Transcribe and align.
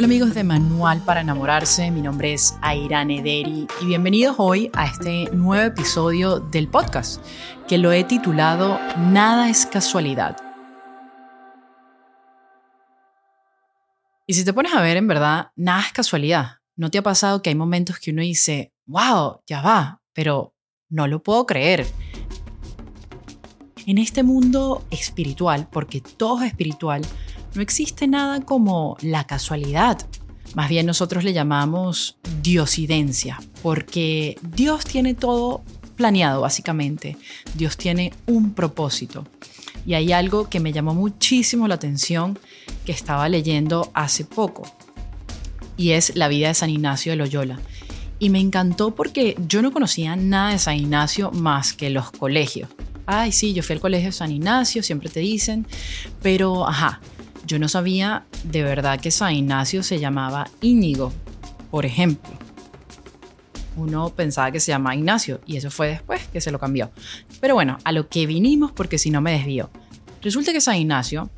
Hola 0.00 0.06
amigos 0.06 0.32
de 0.32 0.44
Manual 0.44 1.04
para 1.04 1.20
Enamorarse, 1.20 1.90
mi 1.90 2.00
nombre 2.00 2.32
es 2.32 2.56
Airane 2.62 3.20
Deri 3.20 3.66
y 3.82 3.84
bienvenidos 3.84 4.36
hoy 4.38 4.70
a 4.72 4.86
este 4.86 5.28
nuevo 5.30 5.62
episodio 5.62 6.40
del 6.40 6.68
podcast 6.68 7.22
que 7.68 7.76
lo 7.76 7.92
he 7.92 8.02
titulado 8.04 8.80
Nada 8.96 9.50
es 9.50 9.66
casualidad. 9.66 10.38
Y 14.26 14.32
si 14.32 14.42
te 14.42 14.54
pones 14.54 14.72
a 14.72 14.80
ver, 14.80 14.96
en 14.96 15.06
verdad, 15.06 15.50
nada 15.54 15.82
es 15.82 15.92
casualidad. 15.92 16.60
¿No 16.76 16.90
te 16.90 16.96
ha 16.96 17.02
pasado 17.02 17.42
que 17.42 17.50
hay 17.50 17.54
momentos 17.54 17.98
que 17.98 18.10
uno 18.10 18.22
dice, 18.22 18.72
wow, 18.86 19.42
ya 19.46 19.60
va, 19.60 20.00
pero 20.14 20.54
no 20.88 21.08
lo 21.08 21.22
puedo 21.22 21.44
creer? 21.44 21.86
En 23.84 23.98
este 23.98 24.22
mundo 24.22 24.82
espiritual, 24.90 25.68
porque 25.70 26.00
todo 26.00 26.40
es 26.40 26.46
espiritual, 26.46 27.02
no 27.54 27.62
existe 27.62 28.06
nada 28.06 28.40
como 28.40 28.96
la 29.00 29.24
casualidad. 29.24 29.98
Más 30.54 30.68
bien 30.68 30.86
nosotros 30.86 31.24
le 31.24 31.32
llamamos 31.32 32.16
diosidencia, 32.42 33.40
porque 33.62 34.38
Dios 34.42 34.84
tiene 34.84 35.14
todo 35.14 35.62
planeado 35.96 36.40
básicamente. 36.40 37.16
Dios 37.54 37.76
tiene 37.76 38.12
un 38.26 38.54
propósito. 38.54 39.26
Y 39.86 39.94
hay 39.94 40.12
algo 40.12 40.48
que 40.48 40.60
me 40.60 40.72
llamó 40.72 40.94
muchísimo 40.94 41.68
la 41.68 41.76
atención 41.76 42.38
que 42.84 42.92
estaba 42.92 43.28
leyendo 43.28 43.90
hace 43.94 44.24
poco, 44.24 44.62
y 45.76 45.92
es 45.92 46.14
la 46.14 46.28
vida 46.28 46.48
de 46.48 46.54
San 46.54 46.68
Ignacio 46.70 47.12
de 47.12 47.16
Loyola. 47.16 47.58
Y 48.18 48.28
me 48.28 48.38
encantó 48.38 48.94
porque 48.94 49.34
yo 49.48 49.62
no 49.62 49.72
conocía 49.72 50.14
nada 50.16 50.50
de 50.50 50.58
San 50.58 50.76
Ignacio 50.76 51.30
más 51.30 51.72
que 51.72 51.88
los 51.88 52.10
colegios. 52.10 52.68
Ay, 53.06 53.32
sí, 53.32 53.54
yo 53.54 53.62
fui 53.62 53.74
al 53.74 53.80
colegio 53.80 54.08
de 54.08 54.12
San 54.12 54.30
Ignacio, 54.30 54.82
siempre 54.82 55.08
te 55.08 55.20
dicen, 55.20 55.66
pero 56.20 56.68
ajá, 56.68 57.00
yo 57.46 57.58
no 57.58 57.68
sabía 57.68 58.24
de 58.44 58.62
verdad 58.62 59.00
que 59.00 59.10
San 59.10 59.34
Ignacio 59.34 59.82
se 59.82 59.98
llamaba 59.98 60.48
Íñigo, 60.60 61.12
por 61.70 61.86
ejemplo. 61.86 62.30
Uno 63.76 64.10
pensaba 64.10 64.50
que 64.50 64.60
se 64.60 64.72
llamaba 64.72 64.96
Ignacio 64.96 65.40
y 65.46 65.56
eso 65.56 65.70
fue 65.70 65.88
después 65.88 66.26
que 66.28 66.40
se 66.40 66.50
lo 66.50 66.58
cambió. 66.58 66.90
Pero 67.40 67.54
bueno, 67.54 67.78
a 67.84 67.92
lo 67.92 68.08
que 68.08 68.26
vinimos 68.26 68.72
porque 68.72 68.98
si 68.98 69.10
no 69.10 69.20
me 69.20 69.32
desvío. 69.32 69.70
Resulta 70.22 70.52
que 70.52 70.60
San 70.60 70.76
Ignacio, 70.76 71.30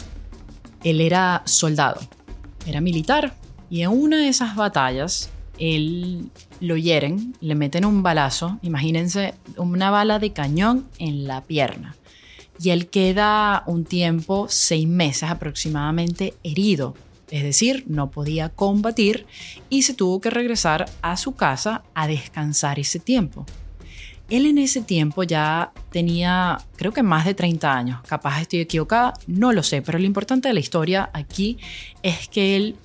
él 0.83 1.01
era 1.01 1.43
soldado, 1.45 2.01
era 2.67 2.81
militar 2.81 3.35
y 3.71 3.83
en 3.83 3.91
una 3.91 4.19
de 4.19 4.29
esas 4.29 4.57
batallas 4.57 5.31
él 5.59 6.31
lo 6.61 6.77
hieren, 6.77 7.37
le 7.41 7.55
meten 7.55 7.85
un 7.85 8.03
balazo, 8.03 8.59
imagínense 8.63 9.35
una 9.57 9.91
bala 9.91 10.19
de 10.19 10.33
cañón 10.33 10.89
en 10.99 11.29
la 11.29 11.43
pierna 11.43 11.95
y 12.61 12.71
él 12.71 12.89
queda 12.89 13.65
un 13.67 13.85
tiempo, 13.85 14.47
seis 14.49 14.87
meses 14.87 15.31
aproximadamente, 15.31 16.35
herido. 16.43 16.95
Es 17.31 17.43
decir, 17.43 17.85
no 17.87 18.11
podía 18.11 18.51
combatir 18.51 19.27
y 19.71 19.83
se 19.83 19.95
tuvo 19.95 20.21
que 20.21 20.31
regresar 20.31 20.85
a 21.01 21.17
su 21.17 21.35
casa 21.35 21.83
a 21.95 22.07
descansar 22.07 22.79
ese 22.79 22.99
tiempo. 22.99 23.47
Él 24.29 24.47
en 24.47 24.59
ese 24.59 24.83
tiempo 24.83 25.23
ya 25.25 25.73
tenía, 25.91 26.59
creo 26.77 26.93
que 26.93 27.03
más 27.03 27.25
de 27.25 27.35
30 27.35 27.75
años. 27.75 28.01
Capaz 28.07 28.41
estoy 28.41 28.61
equivocada, 28.61 29.15
no 29.27 29.53
lo 29.53 29.63
sé, 29.63 29.83
pero 29.83 29.99
lo 29.99 30.05
importante 30.05 30.49
de 30.49 30.55
la 30.55 30.61
historia 30.61 31.11
aquí 31.13 31.59
es 32.03 32.29
que 32.29 32.57
él, 32.57 32.77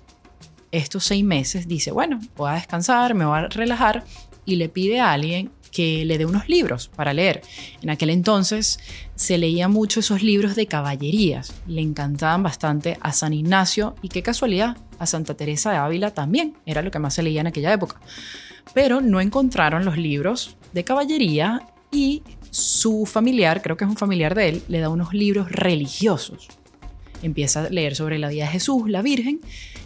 estos 0.72 1.06
seis 1.06 1.24
meses, 1.24 1.68
dice, 1.68 1.92
bueno, 1.92 2.20
voy 2.36 2.50
a 2.50 2.54
descansar, 2.56 3.16
me 3.16 3.26
voy 3.26 3.40
a 3.40 3.48
relajar 3.48 4.04
y 4.46 4.56
le 4.56 4.70
pide 4.70 5.00
a 5.00 5.12
alguien 5.12 5.52
que 5.70 6.06
le 6.06 6.18
dé 6.18 6.26
unos 6.26 6.50
libros 6.50 6.90
para 6.96 7.14
leer. 7.14 7.42
En 7.82 7.90
aquel 7.90 8.10
entonces 8.10 8.80
se 9.16 9.38
leía 9.38 9.68
mucho 9.68 10.00
esos 10.00 10.24
libros 10.24 10.56
de 10.56 10.68
caballerías. 10.68 11.54
Le 11.68 11.82
encantaban 11.82 12.44
bastante 12.44 12.98
a 13.02 13.14
San 13.14 13.34
Ignacio 13.34 13.96
y 14.02 14.10
qué 14.10 14.22
casualidad, 14.22 14.78
a 15.00 15.06
Santa 15.06 15.36
Teresa 15.36 15.72
de 15.72 15.78
Ávila 15.78 16.12
también. 16.12 16.56
Era 16.66 16.82
lo 16.82 16.92
que 16.92 17.00
más 17.00 17.14
se 17.14 17.24
leía 17.24 17.42
en 17.42 17.48
aquella 17.48 17.74
época. 17.74 18.00
Pero 18.74 19.02
no 19.02 19.22
encontraron 19.22 19.86
los 19.86 19.98
libros 19.98 20.58
de 20.74 20.84
caballería 20.84 21.68
y 21.92 22.24
su 22.50 23.06
familiar, 23.06 23.62
creo 23.62 23.78
que 23.78 23.86
es 23.86 23.90
un 23.90 23.98
familiar 23.98 24.36
de 24.36 24.50
él, 24.50 24.64
le 24.68 24.80
da 24.80 24.90
unos 24.90 25.14
libros 25.14 25.52
religiosos 25.52 26.48
empieza 27.24 27.62
a 27.62 27.70
leer 27.70 27.96
sobre 27.96 28.20
la 28.20 28.30
vida 28.30 28.46
de 28.46 28.52
Jesús, 28.52 28.90
la 28.90 29.02
Virgen, 29.02 29.40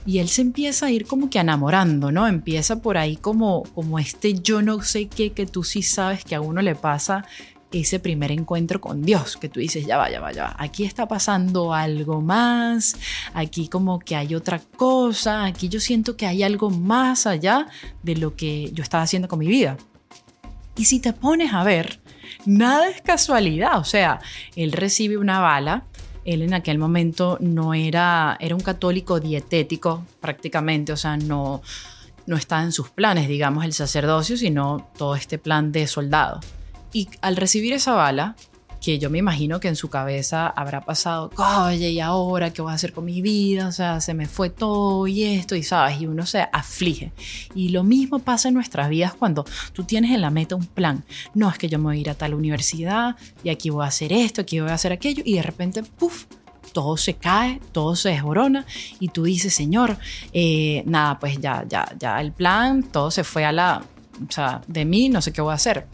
y 0.06 0.20
él 0.20 0.30
se 0.30 0.42
empieza 0.42 0.88
a 0.88 0.92
ir 0.92 1.06
como 1.06 1.30
que 1.30 1.40
enamorando, 1.40 2.12
¿no? 2.12 2.28
Empieza 2.28 2.82
por 2.82 2.98
ahí 2.98 3.16
como, 3.16 3.64
como 3.76 4.00
este 4.00 4.34
yo 4.34 4.62
no 4.62 4.82
sé 4.82 5.08
qué 5.08 5.32
que 5.32 5.46
tú 5.46 5.64
sí 5.64 5.84
sabes 5.84 6.24
que 6.24 6.36
a 6.36 6.42
uno 6.42 6.62
le 6.62 6.76
pasa 6.76 7.26
ese 7.72 8.00
primer 8.00 8.32
encuentro 8.32 8.82
con 8.82 9.02
Dios, 9.04 9.38
que 9.38 9.48
tú 9.48 9.60
dices, 9.60 9.86
ya 9.86 9.98
va, 9.98 10.10
ya 10.10 10.20
va, 10.20 10.32
ya 10.34 10.44
va, 10.44 10.56
aquí 10.60 10.84
está 10.84 11.08
pasando 11.08 11.74
algo 11.74 12.22
más, 12.22 12.98
aquí 13.34 13.68
como 13.70 14.00
que 14.00 14.16
hay 14.16 14.36
otra 14.36 14.60
cosa, 14.60 15.46
aquí 15.46 15.70
yo 15.70 15.80
siento 15.80 16.18
que 16.18 16.26
hay 16.26 16.44
algo 16.44 16.70
más 16.70 17.26
allá 17.26 17.68
de 18.04 18.18
lo 18.18 18.36
que 18.36 18.72
yo 18.74 18.84
estaba 18.84 19.04
haciendo 19.04 19.28
con 19.28 19.40
mi 19.40 19.48
vida. 19.48 19.78
Y 20.76 20.86
si 20.86 21.00
te 21.00 21.14
pones 21.14 21.54
a 21.54 21.64
ver, 21.64 22.02
nada 22.46 22.90
es 22.90 23.02
casualidad, 23.02 23.78
o 23.78 23.84
sea, 23.84 24.20
él 24.56 24.72
recibe 24.72 25.18
una 25.18 25.40
bala, 25.40 25.86
él 26.26 26.42
en 26.42 26.54
aquel 26.54 26.78
momento 26.78 27.38
no 27.40 27.74
era, 27.74 28.38
era 28.40 28.56
un 28.56 28.62
católico 28.62 29.20
dietético 29.20 30.06
prácticamente, 30.20 30.92
o 30.92 30.98
sea, 30.98 31.18
no, 31.18 31.62
no 32.26 32.36
estaba 32.36 32.64
en 32.64 32.72
sus 32.72 32.90
planes, 32.90 33.28
digamos, 33.28 33.66
el 33.66 33.74
sacerdocio, 33.74 34.38
sino 34.38 34.90
todo 34.98 35.16
este 35.16 35.38
plan 35.38 35.72
de 35.72 35.88
soldado. 35.88 36.40
Y 36.94 37.10
al 37.22 37.38
recibir 37.38 37.74
esa 37.74 37.94
bala, 37.94 38.36
que 38.82 38.98
yo 38.98 39.12
me 39.12 39.20
imagino 39.20 39.60
que 39.60 39.68
en 39.68 39.76
su 39.76 39.90
cabeza 39.90 40.48
habrá 40.48 40.82
pasado, 40.82 41.30
oye, 41.38 41.92
¿y 41.92 42.00
ahora 42.00 42.52
qué 42.52 42.64
voy 42.64 42.72
a 42.72 42.76
hacer 42.76 42.94
con 42.94 43.06
mi 43.06 43.22
vida? 43.22 43.68
O 43.68 43.72
sea, 43.72 44.02
se 44.02 44.16
me 44.16 44.26
fue 44.28 44.50
todo 44.50 45.06
y 45.06 45.24
esto, 45.24 45.56
y 45.56 45.62
sabes, 45.62 46.02
y 46.02 46.08
uno 46.08 46.26
se 46.26 46.48
aflige. 46.52 47.14
Y 47.54 47.70
lo 47.70 47.84
mismo 47.84 48.20
pasa 48.20 48.48
en 48.48 48.56
nuestras 48.56 48.90
vidas 48.90 49.14
cuando 49.14 49.46
tú 49.74 49.84
tienes 49.84 50.12
en 50.12 50.22
la 50.22 50.32
meta 50.32 50.56
un 50.56 50.66
plan. 50.66 51.04
No, 51.36 51.48
es 51.50 51.60
que 51.60 51.70
yo 51.70 51.78
me 51.78 51.86
voy 51.86 51.98
a 51.98 52.02
ir 52.02 52.10
a 52.10 52.16
tal 52.16 52.34
universidad 52.34 53.16
y 53.44 53.50
aquí 53.50 53.70
voy 53.70 53.86
a 53.86 53.88
hacer 53.88 54.12
esto, 54.12 54.42
aquí 54.42 54.60
voy 54.60 54.72
a 54.72 54.74
hacer 54.74 54.92
aquello, 54.92 55.22
y 55.24 55.36
de 55.36 55.44
repente, 55.44 55.84
puff, 55.84 56.26
todo 56.74 56.98
se 56.98 57.14
cae, 57.14 57.60
todo 57.72 57.96
se 57.96 58.10
desborona 58.10 58.66
y 59.00 59.10
tú 59.10 59.24
dices, 59.24 59.54
Señor, 59.54 59.98
eh, 60.34 60.82
nada, 60.88 61.20
pues 61.20 61.40
ya, 61.40 61.66
ya, 61.68 61.88
ya 62.00 62.20
el 62.20 62.32
plan, 62.32 62.82
todo 62.82 63.12
se 63.12 63.24
fue 63.24 63.46
a 63.46 63.52
la, 63.52 63.84
o 64.28 64.32
sea, 64.32 64.62
de 64.68 64.86
mí, 64.86 65.10
no 65.10 65.22
sé 65.22 65.32
qué 65.32 65.42
voy 65.42 65.52
a 65.52 65.56
hacer. 65.56 65.88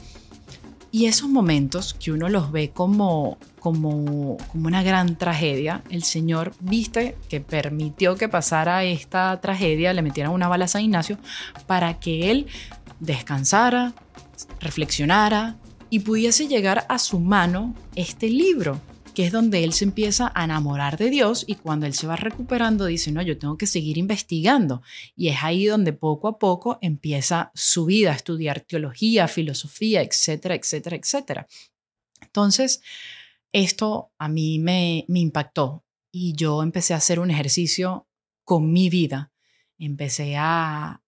Y 0.91 1.05
esos 1.05 1.29
momentos 1.29 1.93
que 1.93 2.11
uno 2.11 2.29
los 2.29 2.51
ve 2.51 2.69
como, 2.69 3.37
como, 3.59 4.37
como 4.51 4.67
una 4.67 4.83
gran 4.83 5.17
tragedia, 5.17 5.83
el 5.89 6.03
Señor 6.03 6.53
viste 6.59 7.17
que 7.29 7.41
permitió 7.41 8.15
que 8.15 8.29
pasara 8.29 8.83
esta 8.83 9.39
tragedia, 9.41 9.93
le 9.93 10.01
metieran 10.01 10.31
una 10.31 10.47
bala 10.47 10.65
a 10.65 10.69
San 10.69 10.83
Ignacio 10.83 11.17
para 11.65 11.99
que 11.99 12.31
él 12.31 12.47
descansara, 12.99 13.93
reflexionara 14.59 15.57
y 15.89 15.99
pudiese 15.99 16.47
llegar 16.47 16.85
a 16.89 16.99
su 16.99 17.19
mano 17.19 17.75
este 17.95 18.29
libro 18.29 18.79
que 19.17 19.25
es 19.25 19.31
donde 19.31 19.63
él 19.63 19.73
se 19.73 19.83
empieza 19.83 20.31
a 20.35 20.43
enamorar 20.43 20.95
de 20.95 21.09
Dios 21.09 21.43
y 21.47 21.55
cuando 21.55 21.87
él 21.87 21.95
se 21.95 22.05
va 22.05 22.15
recuperando 22.15 22.85
dice, 22.85 23.11
no, 23.11 23.23
yo 23.23 23.39
tengo 23.39 23.57
que 23.57 23.65
seguir 23.65 23.97
investigando. 23.97 24.83
Y 25.15 25.29
es 25.29 25.37
ahí 25.41 25.65
donde 25.65 25.91
poco 25.91 26.27
a 26.27 26.37
poco 26.37 26.77
empieza 26.83 27.49
su 27.55 27.85
vida, 27.85 28.11
a 28.11 28.15
estudiar 28.15 28.59
teología, 28.59 29.27
filosofía, 29.27 30.03
etcétera, 30.03 30.53
etcétera, 30.53 30.97
etcétera. 30.97 31.47
Entonces, 32.21 32.83
esto 33.51 34.11
a 34.19 34.27
mí 34.27 34.59
me, 34.59 35.03
impactó 35.07 35.83
y 36.11 36.33
yo 36.35 36.61
empecé 36.61 36.93
a 36.93 36.97
hacer 36.97 37.19
un 37.19 37.31
ejercicio 37.31 38.07
con 38.43 38.71
mi 38.71 38.87
vida. 38.91 39.31
Empecé 39.79 40.35
a, 40.37 41.01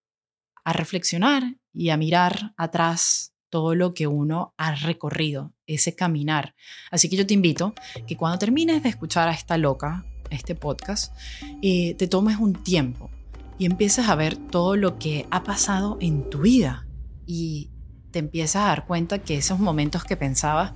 a 0.64 0.72
reflexionar 0.72 1.44
y 1.72 1.90
a 1.90 1.96
mirar 1.96 2.54
atrás 2.56 3.34
todo 3.50 3.74
lo 3.74 3.92
que 3.92 4.06
uno 4.06 4.54
ha 4.56 4.74
recorrido, 4.74 5.52
ese 5.66 5.94
caminar. 5.94 6.54
Así 6.90 7.08
que 7.08 7.16
yo 7.16 7.26
te 7.26 7.34
invito 7.34 7.74
que 8.06 8.16
cuando 8.16 8.38
termines 8.38 8.82
de 8.82 8.88
escuchar 8.88 9.28
a 9.28 9.32
esta 9.32 9.58
loca, 9.58 10.04
este 10.30 10.54
podcast, 10.54 11.12
eh, 11.60 11.94
te 11.94 12.06
tomes 12.06 12.38
un 12.38 12.54
tiempo 12.54 13.10
y 13.58 13.66
empieces 13.66 14.08
a 14.08 14.14
ver 14.14 14.36
todo 14.36 14.76
lo 14.76 14.98
que 14.98 15.26
ha 15.30 15.42
pasado 15.42 15.98
en 16.00 16.30
tu 16.30 16.42
vida 16.42 16.86
y 17.26 17.70
te 18.10 18.20
empiezas 18.20 18.62
a 18.62 18.68
dar 18.68 18.86
cuenta 18.86 19.18
que 19.18 19.36
esos 19.36 19.58
momentos 19.58 20.04
que 20.04 20.16
pensabas 20.16 20.72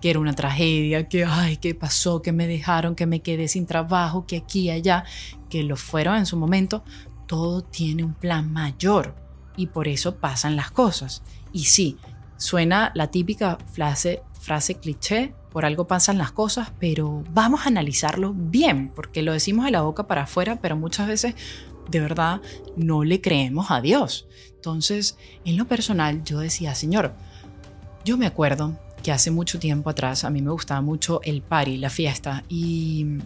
que 0.00 0.10
era 0.10 0.18
una 0.18 0.34
tragedia, 0.34 1.08
que 1.08 1.24
ay, 1.24 1.58
qué 1.58 1.76
pasó, 1.76 2.22
que 2.22 2.32
me 2.32 2.48
dejaron, 2.48 2.96
que 2.96 3.06
me 3.06 3.20
quedé 3.20 3.46
sin 3.46 3.66
trabajo, 3.66 4.26
que 4.26 4.38
aquí 4.38 4.62
y 4.62 4.70
allá, 4.70 5.04
que 5.48 5.62
lo 5.62 5.76
fueron 5.76 6.16
en 6.16 6.26
su 6.26 6.36
momento, 6.36 6.82
todo 7.28 7.62
tiene 7.62 8.02
un 8.02 8.14
plan 8.14 8.52
mayor 8.52 9.14
y 9.56 9.68
por 9.68 9.86
eso 9.86 10.16
pasan 10.16 10.56
las 10.56 10.72
cosas. 10.72 11.22
Y 11.52 11.64
sí, 11.64 11.98
Suena 12.42 12.90
la 12.96 13.06
típica 13.06 13.56
frase, 13.72 14.24
frase 14.40 14.74
cliché, 14.74 15.32
por 15.52 15.64
algo 15.64 15.86
pasan 15.86 16.18
las 16.18 16.32
cosas, 16.32 16.72
pero 16.80 17.22
vamos 17.30 17.60
a 17.60 17.68
analizarlo 17.68 18.34
bien, 18.34 18.88
porque 18.88 19.22
lo 19.22 19.32
decimos 19.32 19.64
de 19.64 19.70
la 19.70 19.82
boca 19.82 20.08
para 20.08 20.22
afuera, 20.22 20.58
pero 20.60 20.76
muchas 20.76 21.06
veces 21.06 21.36
de 21.88 22.00
verdad 22.00 22.40
no 22.76 23.04
le 23.04 23.20
creemos 23.20 23.70
a 23.70 23.80
Dios. 23.80 24.26
Entonces, 24.56 25.16
en 25.44 25.56
lo 25.56 25.66
personal, 25.68 26.24
yo 26.24 26.40
decía, 26.40 26.74
Señor, 26.74 27.14
yo 28.04 28.16
me 28.16 28.26
acuerdo 28.26 28.76
que 29.04 29.12
hace 29.12 29.30
mucho 29.30 29.60
tiempo 29.60 29.88
atrás 29.88 30.24
a 30.24 30.30
mí 30.30 30.42
me 30.42 30.50
gustaba 30.50 30.80
mucho 30.80 31.20
el 31.22 31.42
party, 31.42 31.76
la 31.76 31.90
fiesta, 31.90 32.42
y 32.48 33.18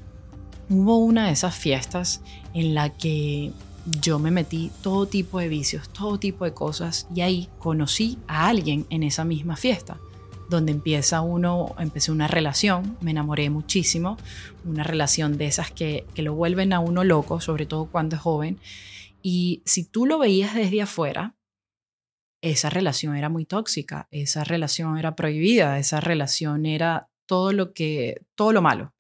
hubo 0.69 0.99
una 0.99 1.29
de 1.29 1.33
esas 1.33 1.55
fiestas 1.55 2.21
en 2.53 2.75
la 2.75 2.91
que 2.91 3.51
yo 4.01 4.19
me 4.19 4.31
metí 4.31 4.71
todo 4.83 5.07
tipo 5.07 5.39
de 5.39 5.49
vicios, 5.49 5.89
todo 5.89 6.19
tipo 6.19 6.45
de 6.45 6.53
cosas 6.53 7.07
y 7.15 7.21
ahí 7.21 7.49
conocí 7.59 8.19
a 8.27 8.49
alguien 8.49 8.87
en 8.91 9.03
esa 9.03 9.25
misma 9.25 9.57
fiesta 9.57 9.99
donde 10.49 10.73
empieza 10.73 11.21
uno, 11.23 11.75
empecé 11.79 12.13
una 12.13 12.29
relación, 12.29 12.97
me 13.01 13.11
enamoré 13.11 13.51
muchísimo, 13.51 14.17
una 14.65 14.85
relación 14.85 15.39
de 15.39 15.47
esas 15.47 15.71
que, 15.71 16.07
que 16.15 16.23
lo 16.23 16.35
vuelven 16.35 16.73
a 16.73 16.81
uno 16.81 17.05
loco, 17.05 17.41
sobre 17.41 17.67
todo 17.67 17.87
cuando 17.87 18.17
es 18.17 18.23
joven. 18.23 18.59
Y 19.23 19.63
si 19.65 19.85
tú 19.85 20.07
lo 20.07 20.19
veías 20.19 20.55
desde 20.55 20.83
afuera, 20.83 21.35
esa 22.43 22.71
relación 22.71 23.17
era 23.17 23.29
muy 23.29 23.45
tóxica, 23.45 24.07
esa 24.11 24.45
relación 24.45 24.99
era 24.99 25.17
prohibida, 25.17 25.79
esa 25.79 26.01
relación 26.01 26.65
era 26.65 27.09
todo 27.27 27.53
lo 27.53 27.73
que, 27.73 28.23
todo 28.37 28.53
lo 28.53 28.63
malo. 28.63 28.93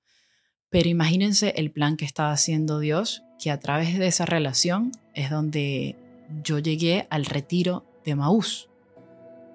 Pero 0.76 0.90
imagínense 0.90 1.54
el 1.56 1.70
plan 1.70 1.96
que 1.96 2.04
estaba 2.04 2.32
haciendo 2.32 2.80
Dios, 2.80 3.24
que 3.42 3.50
a 3.50 3.58
través 3.58 3.98
de 3.98 4.08
esa 4.08 4.26
relación 4.26 4.92
es 5.14 5.30
donde 5.30 5.96
yo 6.44 6.58
llegué 6.58 7.06
al 7.08 7.24
retiro 7.24 7.86
de 8.04 8.14
Maús, 8.14 8.68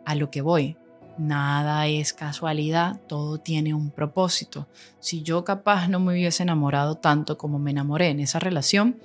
a 0.03 0.15
lo 0.15 0.31
que 0.31 0.41
voy. 0.41 0.77
Nada 1.19 1.85
es 1.85 2.13
casualidad, 2.13 2.99
todo 3.07 3.37
tiene 3.37 3.75
un 3.75 3.91
propósito. 3.91 4.67
Si 4.99 5.21
yo 5.21 5.43
capaz 5.43 5.87
no 5.89 5.99
me 5.99 6.13
hubiese 6.13 6.41
enamorado 6.41 6.95
tanto 6.95 7.37
como 7.37 7.59
me 7.59 7.69
enamoré 7.69 8.07
en 8.07 8.19
esa 8.19 8.39
relación, 8.39 8.97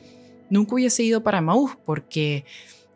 nunca 0.49 0.77
hubiese 0.77 1.03
ido 1.03 1.23
para 1.23 1.43
Maús 1.43 1.73
porque 1.85 2.47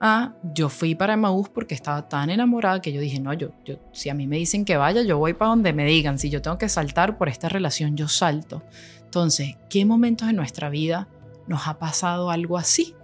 ah, 0.01 0.33
yo 0.55 0.71
fui 0.71 0.95
para 0.95 1.19
Maús 1.19 1.51
porque 1.51 1.75
estaba 1.75 2.09
tan 2.09 2.31
enamorada 2.31 2.81
que 2.81 2.91
yo 2.91 3.03
dije, 3.03 3.21
no, 3.21 3.35
yo, 3.35 3.51
yo, 3.67 3.77
si 3.93 4.09
a 4.09 4.15
mí 4.15 4.27
me 4.27 4.39
dicen 4.39 4.65
que 4.65 4.79
vaya, 4.79 5.03
yo 5.03 5.19
voy 5.19 5.35
para 5.35 5.51
donde 5.51 5.75
me 5.75 5.85
digan. 5.85 6.19
Si 6.19 6.31
yo 6.31 6.41
tengo 6.41 6.57
que 6.57 6.71
saltar 6.71 7.19
por 7.19 7.29
esta 7.29 7.51
relación, 7.51 7.99
yo 7.99 8.09
salto. 8.09 8.63
Entonces, 9.11 9.57
¿qué 9.69 9.85
momentos 9.85 10.29
en 10.29 10.37
nuestra 10.37 10.71
vida 10.71 11.09
nos 11.49 11.67
ha 11.67 11.81
pasado 11.81 12.31
algo 12.31 12.57
así? 12.57 12.95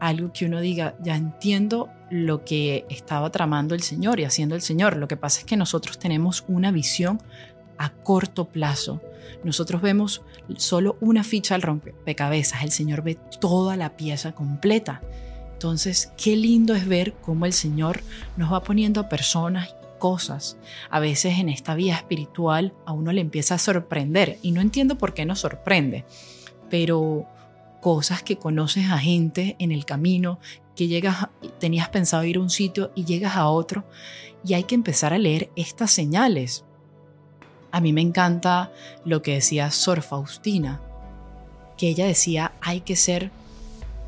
Algo 0.00 0.32
que 0.32 0.46
uno 0.46 0.62
diga, 0.62 0.94
ya 1.02 1.14
entiendo 1.14 1.90
lo 2.10 2.42
que 2.42 2.86
estaba 2.88 3.28
tramando 3.28 3.74
el 3.74 3.82
Señor 3.82 4.18
y 4.18 4.24
haciendo 4.24 4.54
el 4.54 4.62
Señor. 4.62 4.96
Lo 4.96 5.08
que 5.08 5.18
pasa 5.18 5.40
es 5.40 5.44
que 5.44 5.58
nosotros 5.58 5.98
tenemos 5.98 6.42
una 6.48 6.72
visión 6.72 7.20
a 7.76 7.90
corto 7.90 8.46
plazo. 8.46 9.02
Nosotros 9.44 9.82
vemos 9.82 10.22
solo 10.56 10.96
una 11.02 11.22
ficha 11.22 11.54
al 11.54 11.60
rompecabezas, 11.60 12.62
el 12.62 12.70
Señor 12.70 13.02
ve 13.02 13.18
toda 13.38 13.76
la 13.76 13.94
pieza 13.94 14.32
completa. 14.32 15.02
Entonces, 15.52 16.14
qué 16.16 16.34
lindo 16.34 16.74
es 16.74 16.88
ver 16.88 17.12
cómo 17.20 17.44
el 17.44 17.52
Señor 17.52 18.00
nos 18.38 18.50
va 18.50 18.62
poniendo 18.62 19.02
a 19.02 19.10
personas 19.10 19.76
cosas. 20.02 20.56
A 20.90 20.98
veces 20.98 21.38
en 21.38 21.48
esta 21.48 21.76
vida 21.76 21.94
espiritual 21.94 22.74
a 22.86 22.92
uno 22.92 23.12
le 23.12 23.20
empieza 23.20 23.54
a 23.54 23.58
sorprender 23.58 24.36
y 24.42 24.50
no 24.50 24.60
entiendo 24.60 24.98
por 24.98 25.14
qué 25.14 25.24
nos 25.24 25.38
sorprende, 25.38 26.04
pero 26.68 27.24
cosas 27.80 28.20
que 28.24 28.36
conoces 28.36 28.90
a 28.90 28.98
gente 28.98 29.54
en 29.60 29.70
el 29.70 29.84
camino, 29.84 30.40
que 30.74 30.88
llegas, 30.88 31.28
tenías 31.60 31.88
pensado 31.90 32.24
ir 32.24 32.38
a 32.38 32.40
un 32.40 32.50
sitio 32.50 32.90
y 32.96 33.04
llegas 33.04 33.36
a 33.36 33.46
otro 33.46 33.84
y 34.44 34.54
hay 34.54 34.64
que 34.64 34.74
empezar 34.74 35.12
a 35.12 35.18
leer 35.18 35.52
estas 35.54 35.92
señales. 35.92 36.64
A 37.70 37.80
mí 37.80 37.92
me 37.92 38.00
encanta 38.00 38.72
lo 39.04 39.22
que 39.22 39.34
decía 39.34 39.70
Sor 39.70 40.02
Faustina, 40.02 40.80
que 41.78 41.88
ella 41.88 42.08
decía, 42.08 42.54
hay 42.60 42.80
que 42.80 42.96
ser, 42.96 43.30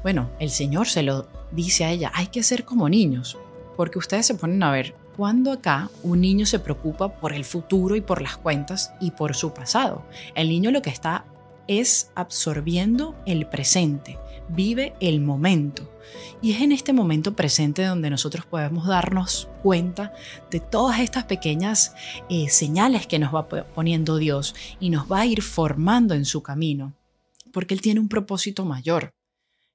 bueno, 0.02 0.28
el 0.40 0.50
Señor 0.50 0.88
se 0.88 1.04
lo 1.04 1.28
dice 1.52 1.84
a 1.84 1.92
ella, 1.92 2.10
hay 2.16 2.26
que 2.26 2.42
ser 2.42 2.64
como 2.64 2.88
niños, 2.88 3.38
porque 3.76 4.00
ustedes 4.00 4.26
se 4.26 4.34
ponen 4.34 4.60
a 4.64 4.72
ver, 4.72 5.03
cuando 5.16 5.52
acá 5.52 5.90
un 6.02 6.20
niño 6.20 6.46
se 6.46 6.58
preocupa 6.58 7.20
por 7.20 7.32
el 7.32 7.44
futuro 7.44 7.96
y 7.96 8.00
por 8.00 8.20
las 8.20 8.36
cuentas 8.36 8.92
y 9.00 9.12
por 9.12 9.34
su 9.34 9.52
pasado, 9.52 10.04
el 10.34 10.48
niño 10.48 10.70
lo 10.70 10.82
que 10.82 10.90
está 10.90 11.24
es 11.66 12.10
absorbiendo 12.14 13.14
el 13.26 13.46
presente, 13.46 14.18
vive 14.48 14.94
el 15.00 15.20
momento. 15.20 15.90
Y 16.42 16.52
es 16.52 16.60
en 16.60 16.72
este 16.72 16.92
momento 16.92 17.34
presente 17.34 17.84
donde 17.84 18.10
nosotros 18.10 18.44
podemos 18.44 18.86
darnos 18.86 19.48
cuenta 19.62 20.12
de 20.50 20.60
todas 20.60 21.00
estas 21.00 21.24
pequeñas 21.24 21.94
eh, 22.28 22.48
señales 22.50 23.06
que 23.06 23.18
nos 23.18 23.34
va 23.34 23.48
poniendo 23.48 24.16
Dios 24.16 24.54
y 24.78 24.90
nos 24.90 25.10
va 25.10 25.20
a 25.20 25.26
ir 25.26 25.42
formando 25.42 26.14
en 26.14 26.26
su 26.26 26.42
camino, 26.42 26.92
porque 27.52 27.74
Él 27.74 27.80
tiene 27.80 28.00
un 28.00 28.08
propósito 28.08 28.64
mayor. 28.64 29.14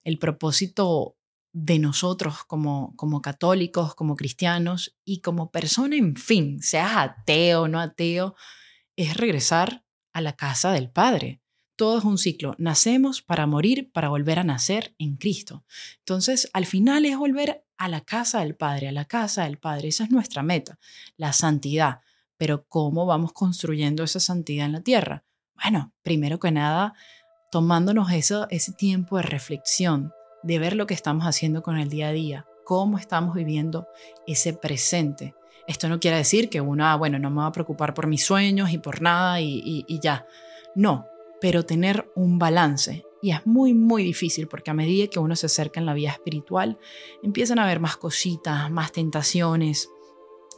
El 0.04 0.20
propósito 0.20 1.16
de 1.52 1.80
nosotros 1.80 2.44
como, 2.46 2.96
como 2.96 3.22
católicos, 3.22 3.96
como 3.96 4.16
cristianos 4.16 4.98
y 5.04 5.22
como 5.22 5.52
persona, 5.52 5.96
en 5.96 6.16
fin, 6.16 6.62
seas 6.62 6.92
ateo 6.96 7.64
o 7.64 7.68
no 7.68 7.80
ateo, 7.80 8.36
es 8.96 9.18
regresar 9.18 9.84
a 10.14 10.22
la 10.22 10.34
casa 10.34 10.72
del 10.72 10.90
Padre 10.90 11.42
todo 11.80 11.98
es 11.98 12.04
un 12.04 12.18
ciclo. 12.18 12.56
Nacemos 12.58 13.22
para 13.22 13.48
morir, 13.48 13.90
para 13.94 14.10
volver 14.10 14.38
a 14.38 14.44
nacer 14.44 14.94
en 15.00 15.16
Cristo. 15.16 15.64
Entonces, 16.00 16.50
al 16.52 16.66
final 16.66 17.06
es 17.06 17.18
volver 17.18 17.64
a 17.78 17.88
la 17.88 18.02
casa 18.02 18.42
del 18.42 18.58
Padre, 18.58 18.90
a 18.90 18.92
la 18.92 19.06
casa 19.06 19.46
del 19.46 19.60
Padre. 19.60 19.88
Esa 19.88 20.04
es 20.04 20.12
nuestra 20.12 20.44
meta, 20.44 20.78
la 21.16 21.32
santidad. 21.32 22.02
Pero 22.36 22.66
¿cómo 22.68 23.06
vamos 23.06 23.32
construyendo 23.32 24.04
esa 24.04 24.20
santidad 24.20 24.66
en 24.66 24.74
la 24.74 24.82
tierra? 24.82 25.24
Bueno, 25.56 25.94
primero 26.02 26.38
que 26.38 26.52
nada, 26.52 26.96
tomándonos 27.50 28.12
eso, 28.12 28.46
ese 28.50 28.74
tiempo 28.74 29.16
de 29.16 29.24
reflexión, 29.24 30.12
de 30.44 30.60
ver 30.60 30.76
lo 30.76 30.88
que 30.88 30.94
estamos 30.94 31.26
haciendo 31.26 31.62
con 31.62 31.78
el 31.78 31.90
día 31.90 32.10
a 32.10 32.14
día, 32.14 32.48
cómo 32.64 32.98
estamos 32.98 33.36
viviendo 33.36 33.88
ese 34.28 34.54
presente. 34.54 35.36
Esto 35.68 35.88
no 35.90 36.00
quiere 36.00 36.18
decir 36.18 36.50
que 36.50 36.62
uno, 36.62 36.86
ah, 36.86 36.96
bueno, 36.96 37.20
no 37.20 37.30
me 37.30 37.38
va 37.38 37.48
a 37.48 37.52
preocupar 37.52 37.94
por 37.94 38.08
mis 38.08 38.24
sueños 38.24 38.72
y 38.72 38.78
por 38.78 39.02
nada 39.02 39.40
y, 39.40 39.86
y 39.88 40.00
ya. 40.00 40.26
No, 40.76 41.06
pero 41.42 41.64
tener 41.64 42.10
un 42.16 42.40
balance. 42.40 43.06
Y 43.22 43.32
es 43.32 43.46
muy, 43.46 43.74
muy 43.74 44.04
difícil 44.04 44.48
porque 44.48 44.72
a 44.72 44.74
medida 44.74 45.08
que 45.08 45.20
uno 45.20 45.36
se 45.36 45.48
acerca 45.48 45.80
en 45.80 45.86
la 45.86 45.94
vida 45.94 46.12
espiritual, 46.12 46.78
empiezan 47.22 47.60
a 47.60 47.66
haber 47.66 47.80
más 47.80 47.98
cositas, 47.98 48.72
más 48.72 48.92
tentaciones. 48.92 49.90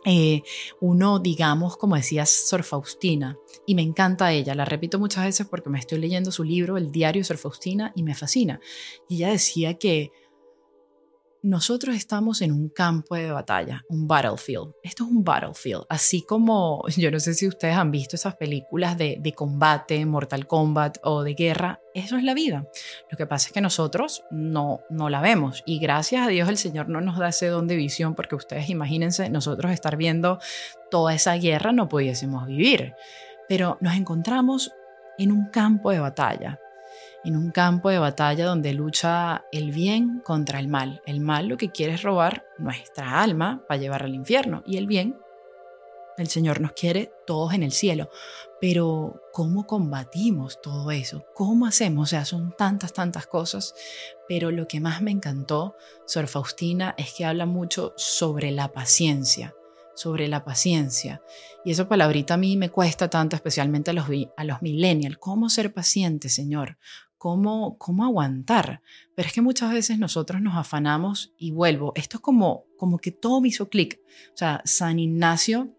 Eh, 0.05 0.41
uno, 0.79 1.19
digamos, 1.19 1.77
como 1.77 1.95
decía 1.95 2.25
Sor 2.25 2.63
Faustina, 2.63 3.37
y 3.65 3.75
me 3.75 3.83
encanta 3.83 4.31
ella, 4.33 4.55
la 4.55 4.65
repito 4.65 4.97
muchas 4.99 5.25
veces 5.25 5.47
porque 5.47 5.69
me 5.69 5.79
estoy 5.79 5.99
leyendo 5.99 6.31
su 6.31 6.43
libro, 6.43 6.77
El 6.77 6.91
diario 6.91 7.23
Sor 7.23 7.37
Faustina, 7.37 7.91
y 7.95 8.03
me 8.03 8.15
fascina. 8.15 8.59
Y 9.07 9.17
ella 9.17 9.29
decía 9.29 9.75
que 9.75 10.11
nosotros 11.43 11.95
estamos 11.95 12.41
en 12.41 12.51
un 12.51 12.69
campo 12.69 13.15
de 13.15 13.31
batalla, 13.31 13.83
un 13.89 14.07
battlefield. 14.07 14.73
Esto 14.83 15.05
es 15.05 15.09
un 15.09 15.23
battlefield, 15.23 15.85
así 15.89 16.23
como 16.23 16.83
yo 16.95 17.09
no 17.09 17.19
sé 17.19 17.33
si 17.33 17.47
ustedes 17.47 17.75
han 17.75 17.89
visto 17.89 18.15
esas 18.15 18.35
películas 18.35 18.97
de, 18.97 19.17
de, 19.19 19.33
combate, 19.33 20.05
Mortal 20.05 20.45
Kombat 20.45 20.99
o 21.03 21.23
de 21.23 21.33
guerra. 21.33 21.81
Eso 21.93 22.15
es 22.17 22.23
la 22.23 22.33
vida. 22.33 22.67
Lo 23.09 23.17
que 23.17 23.25
pasa 23.25 23.47
es 23.47 23.53
que 23.53 23.61
nosotros 23.61 24.23
no, 24.29 24.81
no 24.89 25.09
la 25.09 25.21
vemos 25.21 25.63
y 25.65 25.79
gracias 25.79 26.25
a 26.25 26.29
Dios 26.29 26.47
el 26.47 26.57
Señor 26.57 26.89
no 26.89 27.01
nos 27.01 27.17
da 27.17 27.29
ese 27.29 27.47
don 27.47 27.67
de 27.67 27.75
visión 27.75 28.13
porque 28.13 28.35
ustedes 28.35 28.69
imagínense 28.69 29.29
nosotros 29.29 29.71
estar 29.71 29.97
viendo 29.97 30.39
toda 30.89 31.13
esa 31.13 31.33
guerra 31.35 31.71
no 31.71 31.89
pudiésemos 31.89 32.45
vivir. 32.45 32.93
Pero 33.49 33.77
nos 33.81 33.95
encontramos 33.95 34.71
en 35.17 35.31
un 35.31 35.49
campo 35.49 35.91
de 35.91 35.99
batalla 35.99 36.59
en 37.23 37.35
un 37.35 37.51
campo 37.51 37.89
de 37.89 37.99
batalla 37.99 38.45
donde 38.45 38.73
lucha 38.73 39.45
el 39.51 39.71
bien 39.71 40.21
contra 40.23 40.59
el 40.59 40.67
mal. 40.67 41.01
El 41.05 41.19
mal 41.19 41.47
lo 41.47 41.57
que 41.57 41.71
quiere 41.71 41.93
es 41.93 42.03
robar 42.03 42.45
nuestra 42.57 43.21
alma 43.21 43.63
para 43.67 43.79
llevarla 43.79 44.07
al 44.07 44.15
infierno 44.15 44.63
y 44.65 44.77
el 44.77 44.87
bien, 44.87 45.17
el 46.17 46.27
Señor 46.27 46.61
nos 46.61 46.73
quiere 46.73 47.11
todos 47.25 47.53
en 47.53 47.63
el 47.63 47.71
cielo. 47.71 48.09
Pero 48.59 49.21
¿cómo 49.33 49.65
combatimos 49.65 50.61
todo 50.61 50.91
eso? 50.91 51.25
¿Cómo 51.33 51.65
hacemos? 51.65 52.03
O 52.03 52.09
sea, 52.09 52.25
son 52.25 52.53
tantas, 52.55 52.93
tantas 52.93 53.25
cosas. 53.25 53.73
Pero 54.27 54.51
lo 54.51 54.67
que 54.67 54.79
más 54.79 55.01
me 55.01 55.11
encantó, 55.11 55.75
Sor 56.05 56.27
Faustina, 56.27 56.93
es 56.97 57.13
que 57.13 57.25
habla 57.25 57.45
mucho 57.45 57.93
sobre 57.97 58.51
la 58.51 58.71
paciencia 58.71 59.55
sobre 59.93 60.27
la 60.27 60.43
paciencia. 60.43 61.21
Y 61.63 61.71
esa 61.71 61.87
palabrita 61.87 62.33
a 62.33 62.37
mí 62.37 62.57
me 62.57 62.69
cuesta 62.69 63.09
tanto, 63.09 63.35
especialmente 63.35 63.91
a 63.91 63.93
los, 63.93 64.05
a 64.35 64.43
los 64.43 64.61
millennials. 64.61 65.17
¿Cómo 65.17 65.49
ser 65.49 65.73
paciente, 65.73 66.29
Señor? 66.29 66.77
Cómo, 67.21 67.77
cómo 67.77 68.03
aguantar. 68.03 68.81
Pero 69.13 69.27
es 69.27 69.33
que 69.35 69.43
muchas 69.43 69.71
veces 69.71 69.99
nosotros 69.99 70.41
nos 70.41 70.55
afanamos 70.55 71.35
y 71.37 71.51
vuelvo. 71.51 71.93
Esto 71.93 72.17
es 72.17 72.21
como, 72.21 72.65
como 72.77 72.97
que 72.97 73.11
todo 73.11 73.41
me 73.41 73.49
hizo 73.49 73.69
clic. 73.69 74.01
O 74.33 74.37
sea, 74.37 74.63
San 74.65 74.97
Ignacio 74.97 75.69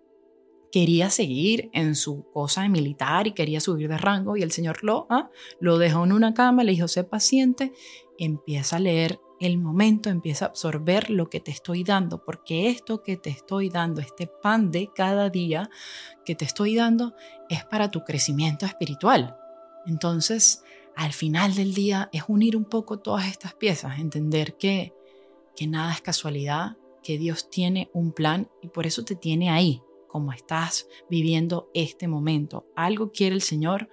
quería 0.70 1.10
seguir 1.10 1.68
en 1.72 1.96
su 1.96 2.30
cosa 2.30 2.62
de 2.62 2.68
militar 2.68 3.26
y 3.26 3.32
quería 3.32 3.58
subir 3.58 3.88
de 3.88 3.98
rango 3.98 4.36
y 4.36 4.42
el 4.42 4.52
Señor 4.52 4.84
lo, 4.84 5.08
¿ah? 5.10 5.30
lo 5.58 5.78
dejó 5.78 6.04
en 6.04 6.12
una 6.12 6.32
cama, 6.32 6.62
le 6.62 6.70
dijo, 6.70 6.86
sé 6.86 7.02
paciente, 7.02 7.72
empieza 8.20 8.76
a 8.76 8.78
leer 8.78 9.18
el 9.40 9.58
momento, 9.58 10.10
empieza 10.10 10.44
a 10.44 10.48
absorber 10.48 11.10
lo 11.10 11.28
que 11.28 11.40
te 11.40 11.50
estoy 11.50 11.82
dando, 11.82 12.24
porque 12.24 12.68
esto 12.68 13.02
que 13.02 13.16
te 13.16 13.30
estoy 13.30 13.68
dando, 13.68 14.00
este 14.00 14.28
pan 14.28 14.70
de 14.70 14.92
cada 14.94 15.28
día 15.28 15.68
que 16.24 16.36
te 16.36 16.44
estoy 16.44 16.76
dando, 16.76 17.16
es 17.48 17.64
para 17.64 17.90
tu 17.90 18.04
crecimiento 18.04 18.64
espiritual. 18.64 19.36
Entonces, 19.86 20.62
al 20.96 21.12
final 21.12 21.54
del 21.54 21.74
día 21.74 22.08
es 22.12 22.24
unir 22.28 22.56
un 22.56 22.64
poco 22.64 22.98
todas 22.98 23.26
estas 23.26 23.54
piezas, 23.54 23.98
entender 23.98 24.56
que, 24.56 24.94
que 25.56 25.66
nada 25.66 25.92
es 25.92 26.00
casualidad, 26.00 26.76
que 27.02 27.18
Dios 27.18 27.50
tiene 27.50 27.90
un 27.92 28.12
plan 28.12 28.50
y 28.62 28.68
por 28.68 28.86
eso 28.86 29.04
te 29.04 29.16
tiene 29.16 29.50
ahí, 29.50 29.82
como 30.08 30.32
estás 30.32 30.88
viviendo 31.10 31.70
este 31.74 32.08
momento. 32.08 32.66
Algo 32.76 33.10
quiere 33.12 33.34
el 33.34 33.42
Señor 33.42 33.88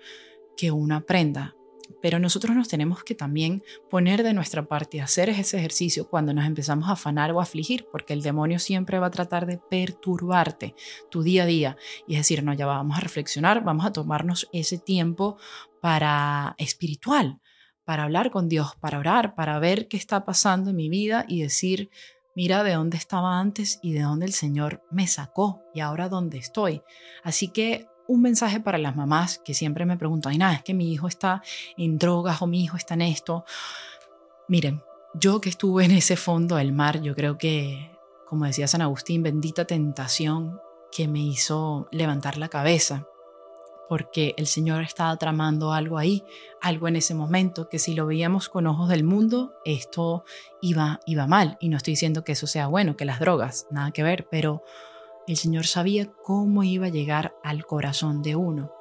que 0.56 0.72
uno 0.72 0.96
aprenda. 0.96 1.56
Pero 2.02 2.20
nosotros 2.20 2.56
nos 2.56 2.68
tenemos 2.68 3.04
que 3.04 3.16
también 3.16 3.64
poner 3.90 4.24
de 4.24 4.34
nuestra 4.34 4.68
parte, 4.68 5.02
hacer 5.02 5.30
ese 5.30 5.58
ejercicio 5.58 6.10
cuando 6.10 6.34
nos 6.34 6.46
empezamos 6.46 6.90
a 6.90 6.94
afanar 6.94 7.32
o 7.32 7.40
a 7.40 7.44
afligir, 7.44 7.88
porque 7.92 8.14
el 8.14 8.22
demonio 8.22 8.60
siempre 8.60 9.00
va 9.00 9.08
a 9.08 9.12
tratar 9.12 9.46
de 9.46 9.58
perturbarte 9.58 10.76
tu 11.10 11.24
día 11.24 11.44
a 11.44 11.46
día. 11.46 11.78
Y 12.08 12.14
es 12.14 12.22
decir, 12.22 12.44
no, 12.44 12.54
ya 12.54 12.66
vamos 12.66 12.98
a 12.98 13.02
reflexionar, 13.02 13.64
vamos 13.64 13.86
a 13.86 13.92
tomarnos 13.92 14.48
ese 14.54 14.78
tiempo 14.78 15.38
para 15.82 16.56
espiritual, 16.58 17.40
para 17.84 18.04
hablar 18.04 18.30
con 18.32 18.50
Dios, 18.50 18.76
para 18.80 19.00
orar, 19.00 19.36
para 19.36 19.60
ver 19.60 19.88
qué 19.88 19.98
está 19.98 20.26
pasando 20.26 20.70
en 20.70 20.76
mi 20.76 20.90
vida 20.90 21.26
y 21.28 21.42
decir, 21.42 21.90
mira 22.36 22.64
de 22.64 22.74
dónde 22.74 22.98
estaba 22.98 23.40
antes 23.40 23.80
y 23.82 23.94
de 23.94 24.02
dónde 24.02 24.26
el 24.26 24.34
Señor 24.34 24.84
me 24.92 25.08
sacó 25.08 25.64
y 25.74 25.82
ahora 25.82 26.08
dónde 26.08 26.38
estoy. 26.38 26.82
Así 27.24 27.50
que 27.50 27.88
un 28.10 28.24
mensaje 28.24 28.60
para 28.60 28.80
las 28.80 28.96
mamás 28.96 29.38
que 29.38 29.54
siempre 29.54 29.86
me 29.86 29.96
preguntan, 29.96 30.36
nada, 30.40 30.56
es 30.56 30.64
que 30.64 30.74
mi 30.74 30.92
hijo 30.92 31.08
está 31.08 31.44
en 31.78 32.00
drogas 32.00 32.42
o 32.42 32.48
mi 32.48 32.64
hijo 32.64 32.76
está 32.76 32.96
en 32.96 33.04
esto. 33.04 33.46
Miren, 34.48 34.82
yo 35.14 35.40
que 35.40 35.50
estuve 35.50 35.86
en 35.86 35.92
ese 35.92 36.18
fondo 36.18 36.56
del 36.56 36.72
mar, 36.72 37.02
yo 37.02 37.14
creo 37.16 37.38
que, 37.38 37.96
como 38.26 38.46
decía 38.46 38.68
San 38.68 38.82
Agustín, 38.82 39.22
bendita 39.22 39.66
tentación 39.66 40.60
que 40.92 41.08
me 41.08 41.20
hizo 41.20 41.88
levantar 41.92 42.40
la 42.40 42.50
cabeza, 42.50 43.06
porque 43.88 44.34
el 44.38 44.48
Señor 44.48 44.82
estaba 44.82 45.16
tramando 45.18 45.72
algo 45.72 46.00
ahí, 46.00 46.24
algo 46.62 46.88
en 46.88 46.96
ese 46.96 47.14
momento, 47.14 47.70
que 47.70 47.78
si 47.78 47.94
lo 47.94 48.08
veíamos 48.08 48.50
con 48.50 48.66
ojos 48.66 48.90
del 48.90 49.04
mundo, 49.04 49.54
esto 49.66 50.24
iba, 50.64 51.00
iba 51.06 51.28
mal. 51.28 51.58
Y 51.60 51.70
no 51.70 51.78
estoy 51.78 51.92
diciendo 51.94 52.24
que 52.24 52.32
eso 52.32 52.48
sea 52.48 52.66
bueno, 52.66 52.98
que 52.98 53.06
las 53.06 53.20
drogas, 53.20 53.68
nada 53.70 53.92
que 53.92 54.02
ver, 54.02 54.28
pero 54.32 54.64
el 55.30 55.38
Señor 55.38 55.68
sabía 55.68 56.12
cómo 56.24 56.64
iba 56.64 56.88
a 56.88 56.90
llegar 56.90 57.36
al 57.44 57.64
corazón 57.68 58.24
de 58.24 58.36
uno. 58.36 58.72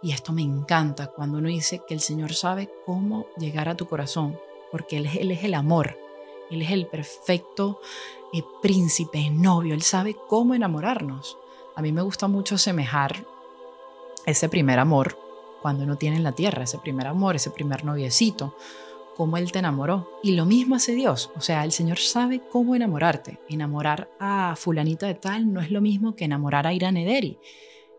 Y 0.00 0.12
esto 0.12 0.32
me 0.32 0.40
encanta 0.40 1.08
cuando 1.08 1.38
uno 1.38 1.48
dice 1.48 1.82
que 1.84 1.94
el 1.94 2.00
Señor 2.00 2.32
sabe 2.32 2.70
cómo 2.86 3.26
llegar 3.36 3.68
a 3.68 3.76
tu 3.76 3.88
corazón, 3.88 4.38
porque 4.70 4.98
Él, 4.98 5.06
es 5.32 5.42
el 5.42 5.52
amor, 5.52 5.98
Él 6.48 6.62
es 6.62 6.70
el 6.70 6.86
perfecto 6.86 7.80
eh, 8.32 8.44
príncipe, 8.62 9.30
novio, 9.30 9.74
Él 9.74 9.82
sabe 9.82 10.16
cómo 10.28 10.54
enamorarnos. 10.54 11.36
A 11.74 11.82
mí 11.82 11.90
me 11.90 12.02
gusta 12.02 12.28
mucho 12.28 12.56
semejar 12.56 13.26
ese 14.26 14.48
primer 14.48 14.78
amor 14.78 15.18
cuando 15.60 15.82
uno 15.82 15.96
tiene 15.96 16.18
en 16.18 16.22
la 16.22 16.36
tierra, 16.36 16.62
ese 16.62 16.78
primer 16.78 17.08
amor, 17.08 17.34
ese 17.34 17.50
primer 17.50 17.84
noviecito, 17.84 18.54
cómo 19.20 19.36
Él 19.36 19.52
te 19.52 19.58
enamoró. 19.58 20.08
Y 20.22 20.32
lo 20.32 20.46
mismo 20.46 20.76
hace 20.76 20.94
Dios. 20.94 21.30
O 21.36 21.42
sea, 21.42 21.62
el 21.64 21.72
Señor 21.72 21.98
sabe 21.98 22.40
cómo 22.50 22.74
enamorarte. 22.74 23.38
Enamorar 23.50 24.08
a 24.18 24.56
fulanita 24.56 25.06
de 25.06 25.14
tal 25.14 25.52
no 25.52 25.60
es 25.60 25.70
lo 25.70 25.82
mismo 25.82 26.16
que 26.16 26.24
enamorar 26.24 26.66
a 26.66 26.72
Irán 26.72 26.96
Ederi. 26.96 27.38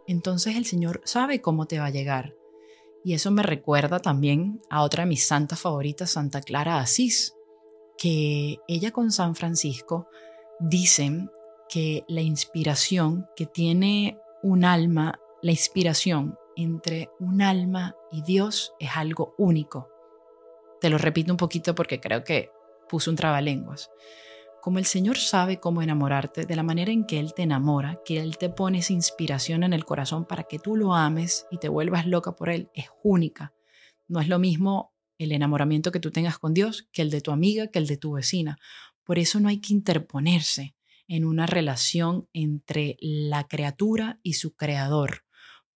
Entonces 0.07 0.55
el 0.55 0.65
Señor 0.65 0.99
sabe 1.05 1.39
cómo 1.39 1.67
te 1.67 1.77
va 1.77 1.85
a 1.85 1.91
llegar. 1.91 2.33
Y 3.03 3.13
eso 3.13 3.29
me 3.29 3.43
recuerda 3.43 3.99
también 3.99 4.63
a 4.67 4.81
otra 4.81 5.03
de 5.03 5.09
mis 5.09 5.23
santas 5.23 5.59
favoritas, 5.59 6.09
Santa 6.09 6.41
Clara 6.41 6.79
Asís, 6.79 7.35
que 7.99 8.57
ella 8.67 8.89
con 8.89 9.11
San 9.11 9.35
Francisco 9.35 10.07
dicen 10.59 11.29
que 11.69 12.03
la 12.07 12.21
inspiración 12.21 13.27
que 13.35 13.45
tiene 13.45 14.17
un 14.41 14.65
alma, 14.65 15.19
la 15.43 15.51
inspiración 15.51 16.35
entre 16.55 17.11
un 17.19 17.43
alma 17.43 17.95
y 18.11 18.23
Dios 18.23 18.73
es 18.79 18.89
algo 18.95 19.35
único. 19.37 19.87
Te 20.81 20.89
lo 20.89 20.97
repito 20.97 21.31
un 21.31 21.37
poquito 21.37 21.75
porque 21.75 21.99
creo 21.99 22.23
que 22.23 22.49
puse 22.89 23.11
un 23.11 23.15
trabalenguas. 23.15 23.91
Como 24.63 24.79
el 24.79 24.85
Señor 24.85 25.17
sabe 25.17 25.59
cómo 25.59 25.83
enamorarte, 25.83 26.47
de 26.47 26.55
la 26.55 26.63
manera 26.63 26.91
en 26.91 27.05
que 27.05 27.19
Él 27.19 27.35
te 27.35 27.43
enamora, 27.43 27.99
que 28.03 28.19
Él 28.19 28.39
te 28.39 28.49
pone 28.49 28.79
esa 28.79 28.91
inspiración 28.91 29.61
en 29.61 29.73
el 29.73 29.85
corazón 29.85 30.25
para 30.25 30.43
que 30.43 30.57
tú 30.57 30.75
lo 30.75 30.95
ames 30.95 31.45
y 31.51 31.59
te 31.59 31.69
vuelvas 31.69 32.07
loca 32.07 32.35
por 32.35 32.49
Él, 32.49 32.71
es 32.73 32.87
única. 33.03 33.53
No 34.07 34.19
es 34.19 34.27
lo 34.27 34.39
mismo 34.39 34.95
el 35.19 35.31
enamoramiento 35.31 35.91
que 35.91 35.99
tú 35.99 36.09
tengas 36.09 36.39
con 36.39 36.55
Dios 36.55 36.89
que 36.91 37.03
el 37.03 37.11
de 37.11 37.21
tu 37.21 37.29
amiga, 37.29 37.67
que 37.67 37.77
el 37.77 37.85
de 37.85 37.97
tu 37.97 38.13
vecina. 38.13 38.57
Por 39.03 39.19
eso 39.19 39.39
no 39.39 39.49
hay 39.49 39.61
que 39.61 39.73
interponerse 39.73 40.75
en 41.07 41.25
una 41.25 41.45
relación 41.45 42.27
entre 42.33 42.97
la 42.99 43.47
criatura 43.47 44.19
y 44.23 44.33
su 44.33 44.55
creador 44.55 45.25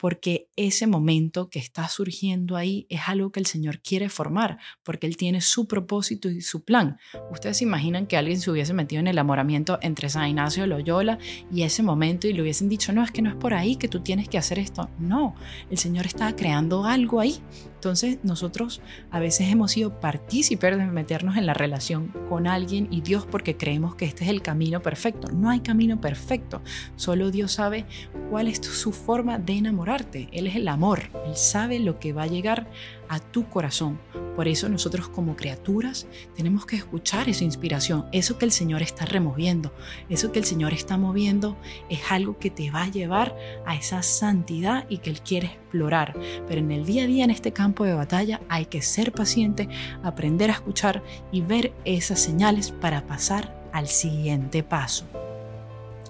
porque 0.06 0.50
ese 0.56 0.86
momento 0.86 1.50
que 1.50 1.58
está 1.58 1.90
surgiendo 1.90 2.58
ahí 2.58 2.86
es 2.90 3.02
algo 3.08 3.32
que 3.32 3.40
el 3.40 3.48
Señor 3.48 3.80
quiere 3.80 4.08
formar, 4.08 4.60
porque 4.84 5.08
Él 5.08 5.18
tiene 5.18 5.42
su 5.42 5.68
propósito 5.68 6.30
y 6.30 6.42
su 6.42 6.64
plan. 6.64 7.00
Ustedes 7.32 7.58
se 7.58 7.64
imaginan 7.64 8.06
que 8.06 8.16
alguien 8.16 8.40
se 8.40 8.52
hubiese 8.52 8.76
metido 8.76 9.00
en 9.00 9.08
el 9.08 9.16
enamoramiento 9.16 9.80
entre 9.82 10.10
San 10.10 10.30
Ignacio 10.30 10.64
y 10.64 10.68
Loyola 10.68 11.18
y 11.52 11.64
ese 11.64 11.82
momento 11.82 12.28
y 12.28 12.34
le 12.34 12.44
hubiesen 12.44 12.70
dicho, 12.70 12.94
no, 12.94 13.04
es 13.04 13.10
que 13.10 13.24
no 13.24 13.32
es 13.32 13.36
por 13.36 13.56
ahí 13.56 13.78
que 13.78 13.88
tú 13.88 14.02
tienes 14.02 14.30
que 14.30 14.38
hacer 14.38 14.60
esto. 14.60 14.92
No, 15.00 15.34
el 15.72 15.80
Señor 15.80 16.06
está 16.06 16.36
creando 16.36 16.86
algo 16.86 17.20
ahí. 17.20 17.40
Entonces 17.86 18.18
nosotros 18.24 18.82
a 19.12 19.20
veces 19.20 19.48
hemos 19.52 19.74
sido 19.74 20.00
partícipes 20.00 20.76
de 20.76 20.88
meternos 20.88 21.38
en 21.38 21.46
la 21.46 21.54
relación 21.54 22.12
con 22.30 22.48
alguien 22.48 22.88
y 22.90 23.02
Dios 23.02 23.28
porque 23.30 23.58
creemos 23.58 23.94
que 23.94 24.06
este 24.06 24.24
es 24.24 24.32
el 24.32 24.42
camino 24.42 24.82
perfecto. 24.82 25.28
No 25.32 25.52
hay 25.52 25.60
camino 25.60 26.02
perfecto, 26.02 26.64
solo 26.96 27.30
Dios 27.30 27.52
sabe 27.52 27.86
cuál 28.32 28.48
es 28.48 28.58
su 28.58 28.92
forma 28.92 29.38
de 29.38 29.54
enamorarte. 29.54 30.30
Él 30.32 30.48
es 30.48 30.56
el 30.56 30.68
amor, 30.68 31.12
Él 31.28 31.36
sabe 31.36 31.78
lo 31.78 32.00
que 32.00 32.12
va 32.12 32.24
a 32.24 32.28
llegar 32.28 32.68
a 33.10 33.20
tu 33.20 33.48
corazón. 33.50 34.00
Por 34.36 34.48
eso 34.48 34.68
nosotros 34.68 35.08
como 35.08 35.36
criaturas 35.36 36.08
tenemos 36.36 36.66
que 36.66 36.76
escuchar 36.76 37.30
esa 37.30 37.46
inspiración, 37.46 38.06
eso 38.12 38.38
que 38.38 38.46
el 38.46 38.52
Señor 38.52 38.82
está 38.82 39.06
removiendo, 39.06 39.74
eso 40.10 40.32
que 40.32 40.40
el 40.40 40.46
Señor 40.46 40.74
está 40.74 40.98
moviendo 40.98 41.58
es 41.90 42.00
algo 42.12 42.38
que 42.38 42.50
te 42.50 42.70
va 42.70 42.84
a 42.84 42.92
llevar 42.92 43.36
a 43.66 43.76
esa 43.76 44.04
santidad 44.04 44.86
y 44.90 44.98
que 44.98 45.10
Él 45.10 45.22
quiere 45.22 45.48
explorar. 45.48 46.20
Pero 46.48 46.60
en 46.60 46.72
el 46.72 46.86
día 46.86 47.04
a 47.04 47.08
día, 47.08 47.24
en 47.24 47.32
este 47.32 47.54
campo 47.54 47.86
de 47.86 47.94
batalla, 47.94 48.42
hay 48.50 48.66
que 48.66 48.82
ser 48.82 49.14
paciente, 49.14 49.70
aprender 50.04 50.50
a 50.50 50.54
escuchar 50.54 51.02
y 51.32 51.42
ver 51.42 51.74
esas 51.86 52.20
señales 52.20 52.72
para 52.72 53.08
pasar 53.08 53.70
al 53.72 53.88
siguiente 53.88 54.64
paso. 54.64 55.06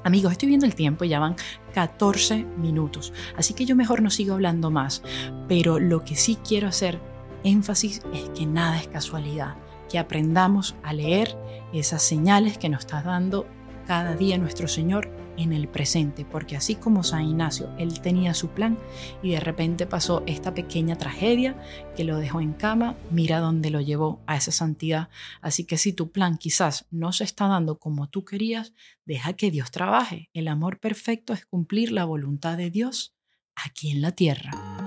Amigos, 0.06 0.34
estoy 0.34 0.50
viendo 0.50 0.68
el 0.68 0.76
tiempo 0.76 1.04
y 1.04 1.10
ya 1.10 1.20
van 1.20 1.36
14 1.74 2.46
minutos, 2.58 3.12
así 3.36 3.56
que 3.56 3.66
yo 3.66 3.76
mejor 3.76 4.04
no 4.04 4.12
sigo 4.12 4.36
hablando 4.36 4.70
más, 4.70 5.02
pero 5.48 5.80
lo 5.80 6.06
que 6.06 6.16
sí 6.16 6.38
quiero 6.48 6.68
hacer 6.68 7.02
énfasis 7.44 8.04
es 8.14 8.30
que 8.38 8.46
nada 8.46 8.80
es 8.80 8.88
casualidad, 8.88 9.56
que 9.90 9.98
aprendamos 9.98 10.76
a 10.84 10.94
leer 10.94 11.36
esas 11.74 12.04
señales 12.04 12.60
que 12.60 12.70
nos 12.70 12.82
está 12.82 13.02
dando 13.02 13.48
cada 13.86 14.16
día 14.16 14.38
nuestro 14.38 14.68
Señor 14.68 15.10
en 15.38 15.54
el 15.54 15.68
presente, 15.68 16.26
porque 16.26 16.56
así 16.56 16.76
como 16.76 17.04
San 17.04 17.24
Ignacio, 17.24 17.70
él 17.78 18.00
tenía 18.02 18.34
su 18.34 18.50
plan 18.50 18.78
y 19.22 19.32
de 19.32 19.40
repente 19.40 19.86
pasó 19.86 20.24
esta 20.26 20.54
pequeña 20.54 20.98
tragedia 20.98 21.56
que 21.96 22.04
lo 22.04 22.18
dejó 22.18 22.42
en 22.42 22.54
cama, 22.54 22.96
mira 23.12 23.40
dónde 23.40 23.70
lo 23.70 23.82
llevó 23.82 24.22
a 24.28 24.38
esa 24.38 24.52
santidad. 24.52 25.10
Así 25.42 25.66
que 25.66 25.78
si 25.78 25.94
tu 25.94 26.12
plan 26.12 26.38
quizás 26.38 26.86
no 26.92 27.12
se 27.12 27.24
está 27.24 27.48
dando 27.48 27.80
como 27.80 28.10
tú 28.10 28.26
querías, 28.26 28.74
deja 29.06 29.34
que 29.34 29.52
Dios 29.52 29.72
trabaje. 29.72 30.30
El 30.34 30.48
amor 30.48 30.80
perfecto 30.80 31.34
es 31.34 31.46
cumplir 31.46 31.92
la 31.92 32.06
voluntad 32.06 32.58
de 32.58 32.72
Dios 32.72 33.16
aquí 33.56 33.92
en 33.92 34.02
la 34.02 34.12
tierra. 34.12 34.85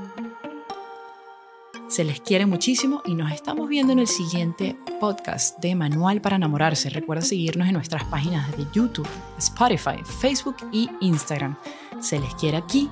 Se 1.88 2.04
les 2.04 2.20
quiere 2.20 2.44
muchísimo 2.44 3.00
y 3.06 3.14
nos 3.14 3.32
estamos 3.32 3.66
viendo 3.66 3.94
en 3.94 3.98
el 3.98 4.06
siguiente 4.06 4.76
podcast 5.00 5.58
de 5.58 5.74
Manual 5.74 6.20
para 6.20 6.36
enamorarse. 6.36 6.90
Recuerda 6.90 7.22
seguirnos 7.22 7.66
en 7.66 7.72
nuestras 7.72 8.04
páginas 8.04 8.54
de 8.58 8.66
YouTube, 8.74 9.08
Spotify, 9.38 10.04
Facebook 10.04 10.56
y 10.70 10.90
Instagram. 11.00 11.56
Se 11.98 12.20
les 12.20 12.34
quiere 12.34 12.58
aquí 12.58 12.90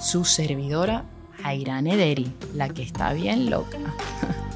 su 0.00 0.24
servidora 0.24 1.04
Jairane 1.42 1.92
Ederi, 1.92 2.32
la 2.54 2.70
que 2.70 2.82
está 2.82 3.12
bien 3.12 3.50
loca. 3.50 3.78